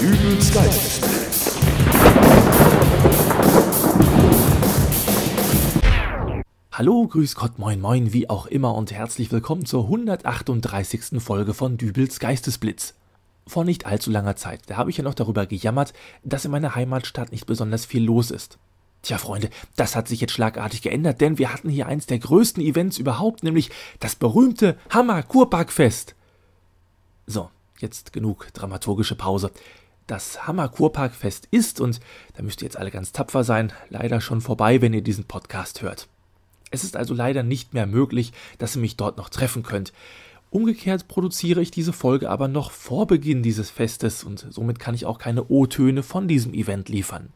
[0.00, 1.58] Dübels Geistesblitz.
[6.72, 11.22] Hallo, grüß Gott, moin moin, wie auch immer und herzlich willkommen zur 138.
[11.22, 12.94] Folge von Dübels Geistesblitz.
[13.46, 15.92] Vor nicht allzu langer Zeit, da habe ich ja noch darüber gejammert,
[16.24, 18.56] dass in meiner Heimatstadt nicht besonders viel los ist.
[19.02, 22.62] Tja, Freunde, das hat sich jetzt schlagartig geändert, denn wir hatten hier eins der größten
[22.62, 26.14] Events überhaupt, nämlich das berühmte Hammer Kurparkfest.
[27.26, 29.50] So, jetzt genug dramaturgische Pause.
[30.10, 32.00] Das Hammer Kurparkfest ist, und
[32.34, 35.82] da müsst ihr jetzt alle ganz tapfer sein, leider schon vorbei, wenn ihr diesen Podcast
[35.82, 36.08] hört.
[36.72, 39.92] Es ist also leider nicht mehr möglich, dass ihr mich dort noch treffen könnt.
[40.50, 45.06] Umgekehrt produziere ich diese Folge aber noch vor Beginn dieses Festes und somit kann ich
[45.06, 47.28] auch keine O-Töne von diesem Event liefern.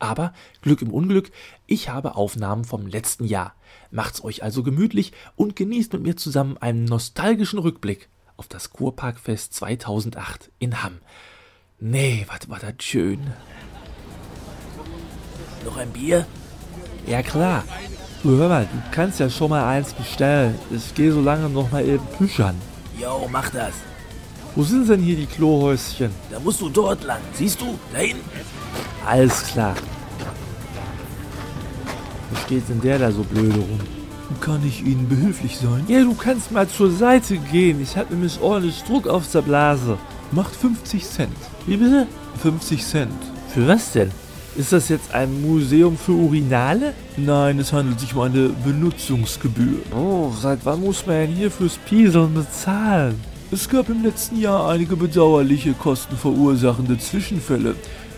[0.00, 1.30] Aber Glück im Unglück,
[1.68, 3.54] ich habe Aufnahmen vom letzten Jahr.
[3.92, 9.54] Macht's euch also gemütlich und genießt mit mir zusammen einen nostalgischen Rückblick auf das Kurparkfest
[9.54, 10.98] 2008 in Hamm.
[11.82, 13.20] Nee, was war das schön.
[15.64, 16.26] Noch ein Bier?
[17.06, 17.64] Ja klar.
[18.22, 20.54] Du hör mal, du kannst ja schon mal eins bestellen.
[20.70, 22.54] Ich gehe so lange noch mal eben püschern.
[23.00, 23.72] Jo, mach das.
[24.54, 26.10] Wo sind denn hier die Klohäuschen?
[26.30, 27.22] Da musst du dort lang.
[27.32, 27.78] Siehst du?
[27.94, 28.28] Da hinten.
[29.06, 29.74] Alles klar.
[32.30, 33.80] Was steht denn der da so blöde rum?
[34.42, 35.84] Kann ich Ihnen behilflich sein?
[35.88, 37.80] Ja, du kannst mal zur Seite gehen.
[37.80, 39.96] Ich habe nämlich ordentlich Druck auf der Blase.
[40.32, 41.36] Macht 50 Cent.
[41.66, 42.06] Wie bitte?
[42.40, 43.12] 50 Cent.
[43.52, 44.10] Für was denn?
[44.56, 46.94] Ist das jetzt ein Museum für Urinale?
[47.16, 49.80] Nein, es handelt sich um eine Benutzungsgebühr.
[49.92, 53.20] Oh, seit wann muss man denn hier fürs Pieseln bezahlen?
[53.50, 57.74] Es gab im letzten Jahr einige bedauerliche kostenverursachende Zwischenfälle.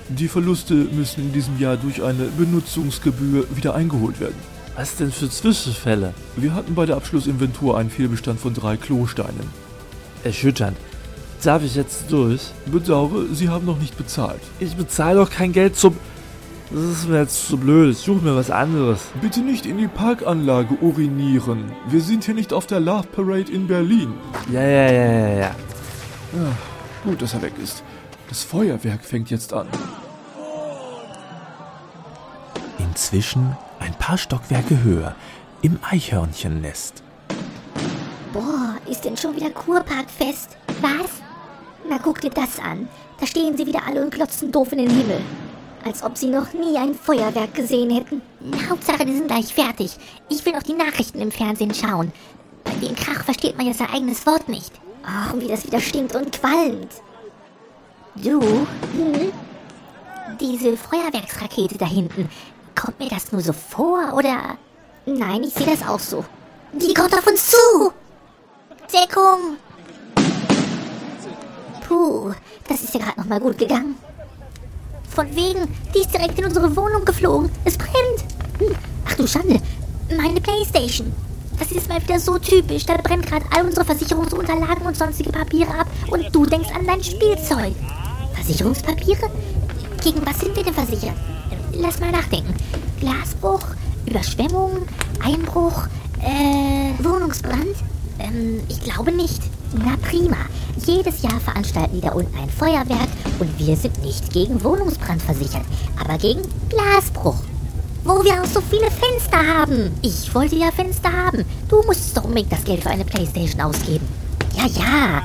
[0.08, 4.36] Die Verluste müssen in diesem Jahr durch eine Benutzungsgebühr wieder eingeholt werden.
[4.76, 6.12] Was denn für Zwischenfälle?
[6.36, 9.48] Wir hatten bei der Abschlussinventur einen Fehlbestand von drei Klosteinen.
[10.24, 10.76] Erschütternd.
[11.42, 12.40] Darf ich jetzt durch?
[12.66, 14.40] Bedauere, Sie haben noch nicht bezahlt.
[14.60, 15.96] Ich bezahle doch kein Geld zum...
[16.70, 17.92] Das ist mir jetzt zu blöd.
[17.92, 19.00] Ich suche mir was anderes.
[19.20, 21.72] Bitte nicht in die Parkanlage urinieren.
[21.88, 24.14] Wir sind hier nicht auf der Love Parade in Berlin.
[24.50, 25.50] Ja, ja, ja, ja, ja.
[26.32, 26.52] Ja,
[27.04, 27.82] gut, dass er weg ist.
[28.28, 29.66] Das Feuerwerk fängt jetzt an.
[32.78, 35.14] Inzwischen ein paar Stockwerke höher,
[35.60, 37.02] im Eichhörnchennest.
[38.32, 40.56] Boah, ist denn schon wieder Kurparkfest?
[40.80, 41.20] Was?
[41.88, 42.88] Na guck dir das an.
[43.18, 45.20] Da stehen sie wieder alle und glotzen doof in den Himmel.
[45.84, 48.22] Als ob sie noch nie ein Feuerwerk gesehen hätten.
[48.68, 49.96] Hauptsache, die sind gleich fertig.
[50.28, 52.12] Ich will noch die Nachrichten im Fernsehen schauen.
[52.62, 54.72] Bei dem Krach versteht man ja sein eigenes Wort nicht.
[55.04, 56.92] Ach, wie das wieder stinkt und qualmt.
[58.14, 58.40] Du?
[58.40, 59.32] Hm?
[60.40, 62.28] Diese Feuerwerksrakete da hinten.
[62.74, 64.56] Kommt mir das nur so vor, oder?
[65.04, 66.24] Nein, ich sehe das auch so.
[66.72, 67.92] Die kommt auf uns zu!
[68.92, 69.56] Deckung!
[71.86, 72.32] Puh,
[72.68, 73.96] das ist ja gerade noch mal gut gegangen.
[75.08, 77.50] Von wegen, die ist direkt in unsere Wohnung geflogen.
[77.64, 78.24] Es brennt.
[78.58, 78.74] Hm,
[79.06, 79.60] Ach du Schande,
[80.16, 81.12] meine Playstation.
[81.58, 82.86] Das ist mal wieder so typisch.
[82.86, 87.02] Da brennt gerade all unsere Versicherungsunterlagen und sonstige Papiere ab und du denkst an dein
[87.02, 87.74] Spielzeug.
[88.34, 89.30] Versicherungspapiere?
[90.02, 91.14] Gegen was sind wir denn versichert?
[91.74, 92.54] Lass mal nachdenken.
[93.00, 93.62] Glasbruch,
[94.06, 94.86] Überschwemmung,
[95.22, 95.86] Einbruch,
[96.20, 97.76] äh, Wohnungsbrand?
[98.18, 99.42] Ähm, ich glaube nicht.
[99.74, 100.36] Na prima.
[100.84, 105.64] Jedes Jahr veranstalten die da unten ein Feuerwerk und wir sind nicht gegen Wohnungsbrand versichert,
[105.98, 107.42] aber gegen Glasbruch.
[108.04, 109.92] Wo wir auch so viele Fenster haben.
[110.02, 111.44] Ich wollte ja Fenster haben.
[111.68, 114.06] Du musstest doch unbedingt das Geld für eine Playstation ausgeben.
[114.56, 115.22] Ja, ja.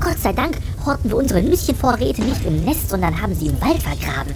[0.00, 3.82] Gott sei Dank horten wir unsere Nüsschenvorräte nicht im Nest, sondern haben sie im Wald
[3.82, 4.32] vergraben.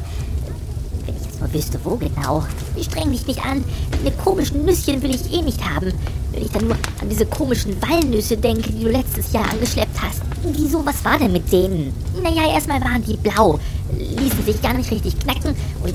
[1.06, 2.44] Wenn ich jetzt nur wüsste, wo genau.
[2.80, 3.64] Streng dich nicht an.
[3.92, 5.92] Deine komischen Nüsschen will ich eh nicht haben.
[6.38, 10.22] Wenn ich dann nur an diese komischen Walnüsse denke, die du letztes Jahr angeschleppt hast.
[10.44, 11.92] Wieso, was war denn mit denen?
[12.22, 13.58] Naja, erstmal waren die blau,
[13.98, 15.94] ließen sich gar nicht richtig knacken und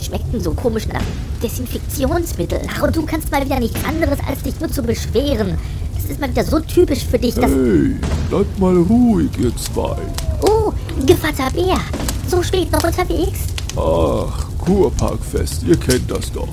[0.00, 1.02] schmeckten so komisch nach
[1.42, 2.60] Desinfektionsmittel.
[2.72, 5.58] Ach, und du kannst mal wieder nichts anderes, als dich nur zu beschweren.
[5.96, 7.50] Das ist mal wieder so typisch für dich, dass...
[7.50, 7.96] Hey,
[8.28, 9.96] bleibt mal ruhig, ihr zwei.
[10.42, 10.72] Oh,
[11.04, 11.80] Gevatter Bär.
[12.28, 13.40] So spät noch unterwegs?
[13.76, 16.48] Ach, Kurparkfest, ihr kennt das doch.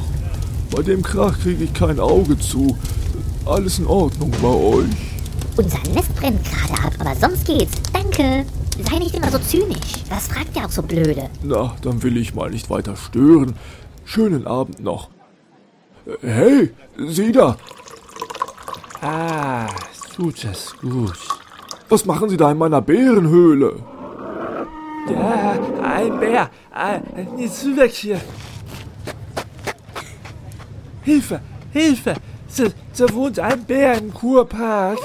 [0.76, 2.76] Bei dem Krach kriege ich kein Auge zu.
[3.48, 4.86] Alles in Ordnung bei euch.
[5.56, 7.82] Unser Nest brennt gerade ab, aber sonst geht's.
[7.94, 8.46] Danke.
[8.90, 10.04] Sei nicht immer so zynisch.
[10.10, 11.30] Was fragt ihr auch so blöde?
[11.44, 13.56] Na, dann will ich mal nicht weiter stören.
[14.06, 15.10] Schönen Abend noch.
[16.06, 16.72] Äh, Hey,
[17.10, 17.56] Sie da!
[19.02, 19.68] Ah,
[20.16, 21.18] tut das gut.
[21.90, 23.76] Was machen Sie da in meiner Bärenhöhle?
[25.10, 26.50] Ja, ein Bär.
[27.38, 28.20] Jetzt weg hier.
[31.04, 31.40] Hilfe,
[31.72, 32.16] Hilfe.
[32.58, 32.66] Da,
[32.98, 35.00] da wohnt ein Bär im Kurpark.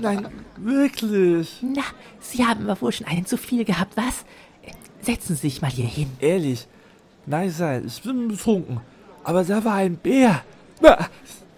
[0.00, 0.26] Nein,
[0.62, 1.58] Wirklich?
[1.62, 1.82] Na,
[2.20, 4.24] Sie haben aber wohl schon einen zu viel gehabt, was?
[5.00, 6.10] Setzen Sie sich mal hier hin.
[6.20, 6.66] Ehrlich?
[7.24, 8.80] Nein, sein, ich bin betrunken.
[9.24, 10.42] Aber da war ein Bär.
[10.80, 11.08] Na,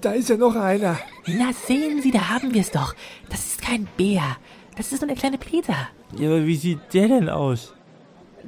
[0.01, 0.99] da ist ja noch einer.
[1.27, 2.95] Na, sehen Sie, da haben wir es doch.
[3.29, 4.37] Das ist kein Bär.
[4.77, 5.89] Das ist nur der kleine Peter.
[6.17, 7.75] Ja, aber wie sieht der denn aus?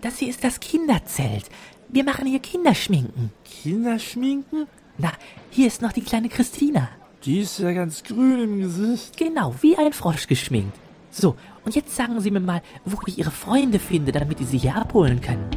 [0.00, 1.46] Das hier ist das Kinderzelt.
[1.88, 3.32] Wir machen hier Kinderschminken.
[3.44, 4.66] Kinderschminken?
[4.96, 5.12] Na,
[5.50, 6.88] hier ist noch die kleine Christina.
[7.24, 9.16] Die ist ja ganz grün im Gesicht.
[9.16, 10.76] Genau, wie ein Frosch geschminkt.
[11.10, 14.58] So, und jetzt sagen Sie mir mal, wo ich Ihre Freunde finde, damit ich sie
[14.58, 15.48] hier abholen können.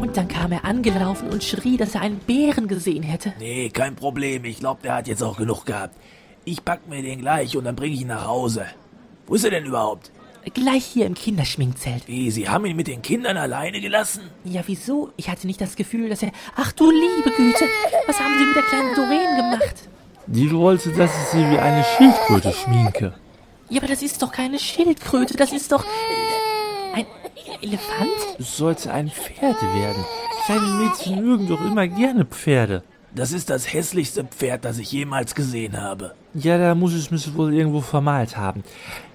[0.00, 3.32] Und dann kam er angelaufen und schrie, dass er einen Bären gesehen hätte.
[3.38, 4.44] Nee, kein Problem.
[4.44, 5.94] Ich glaube, der hat jetzt auch genug gehabt.
[6.44, 8.66] Ich pack mir den gleich und dann bringe ich ihn nach Hause.
[9.26, 10.12] Wo ist er denn überhaupt?
[10.54, 12.06] Gleich hier im Kinderschminkzelt.
[12.06, 14.22] Wie, Sie haben ihn mit den Kindern alleine gelassen?
[14.44, 15.10] Ja, wieso?
[15.16, 16.30] Ich hatte nicht das Gefühl, dass er...
[16.54, 17.64] Ach du liebe Güte,
[18.06, 19.88] was haben Sie mit der kleinen Doreen gemacht?
[20.26, 23.14] Die wollte, dass ich sie wie eine Schildkröte schminke.
[23.68, 25.84] Ja, aber das ist doch keine Schildkröte, das ist doch...
[26.94, 27.06] Ein
[27.60, 28.10] Elefant?
[28.38, 30.04] Es sollte ein Pferd werden.
[30.46, 32.82] Kleine Mädchen mögen doch immer gerne Pferde.
[33.16, 36.14] Das ist das hässlichste Pferd, das ich jemals gesehen habe.
[36.34, 38.62] Ja, da muss ich mich wohl irgendwo vermalt haben.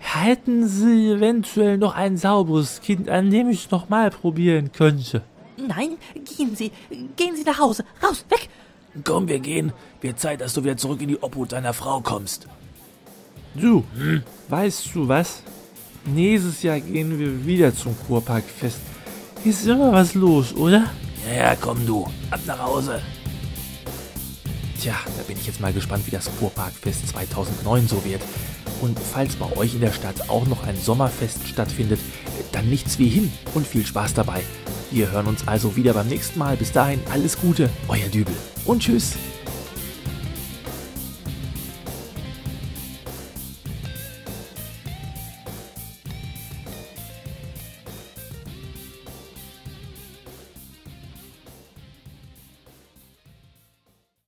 [0.02, 5.22] Halten Sie eventuell noch ein sauberes Kind, an dem ich noch mal probieren könnte?
[5.56, 6.72] Nein, gehen Sie,
[7.16, 8.50] gehen Sie nach Hause, raus, weg!
[9.04, 9.72] Komm, wir gehen.
[10.02, 12.48] Wird Zeit, dass du wieder zurück in die Obhut deiner Frau kommst.
[13.54, 14.24] Du, hm?
[14.50, 15.44] weißt du was?
[16.06, 18.80] Nächstes Jahr gehen wir wieder zum Kurparkfest.
[19.46, 20.88] Ist immer was los, oder?
[21.30, 22.08] Ja, ja, komm du.
[22.32, 23.00] Ab nach Hause.
[24.82, 28.24] Tja, da bin ich jetzt mal gespannt, wie das Kurparkfest 2009 so wird.
[28.82, 32.00] Und falls bei euch in der Stadt auch noch ein Sommerfest stattfindet,
[32.52, 34.42] dann nichts wie hin und viel Spaß dabei.
[34.90, 36.58] Wir hören uns also wieder beim nächsten Mal.
[36.58, 38.34] Bis dahin alles Gute, euer Dübel
[38.66, 39.18] und tschüss.